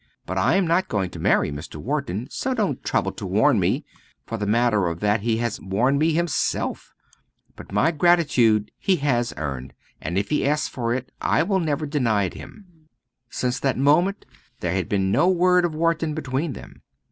but 0.25 0.35
I 0.35 0.55
am 0.55 0.65
not 0.65 0.87
going 0.89 1.11
to 1.11 1.19
marry 1.19 1.51
Mr. 1.51 1.75
Wharton, 1.75 2.27
so 2.31 2.55
don't 2.55 2.83
trouble 2.83 3.11
to 3.11 3.23
warn 3.23 3.59
me 3.59 3.85
for 4.25 4.35
the 4.35 4.47
matter 4.47 4.87
of 4.87 4.99
that 5.01 5.21
he 5.21 5.37
has 5.37 5.61
warned 5.61 5.99
me 5.99 6.11
himself: 6.11 6.91
but 7.55 7.71
my 7.71 7.91
gratitude 7.91 8.71
he 8.79 8.95
has 8.95 9.31
earned, 9.37 9.73
and 10.01 10.17
if 10.17 10.31
he 10.31 10.43
asks 10.43 10.67
for 10.67 10.91
it 10.91 11.11
I 11.21 11.43
will 11.43 11.59
never 11.59 11.85
deny 11.85 12.23
it 12.23 12.33
him" 12.33 12.87
since 13.29 13.59
that 13.59 13.77
moment 13.77 14.25
there 14.59 14.73
had 14.73 14.89
been 14.89 15.11
no 15.11 15.29
word 15.29 15.65
of 15.65 15.75
Wharton 15.75 16.15
between 16.15 16.53
them. 16.53 16.81